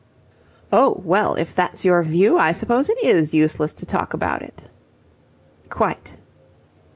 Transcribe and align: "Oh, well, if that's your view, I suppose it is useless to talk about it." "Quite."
"Oh, 0.73 0.99
well, 1.05 1.35
if 1.35 1.53
that's 1.53 1.85
your 1.85 2.01
view, 2.01 2.39
I 2.39 2.53
suppose 2.53 2.89
it 2.89 2.97
is 3.03 3.35
useless 3.35 3.71
to 3.73 3.85
talk 3.85 4.15
about 4.15 4.41
it." 4.41 4.67
"Quite." 5.69 6.17